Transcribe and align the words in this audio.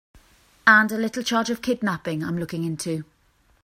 And 0.65 0.91
a 0.91 0.97
little 0.97 1.21
charge 1.21 1.51
of 1.51 1.61
kidnapping 1.61 2.23
I'm 2.23 2.39
looking 2.39 2.63
into. 2.63 3.03